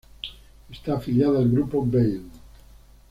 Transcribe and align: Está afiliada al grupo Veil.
Está 0.71 0.95
afiliada 0.97 1.37
al 1.37 1.51
grupo 1.51 1.85
Veil. 1.85 2.23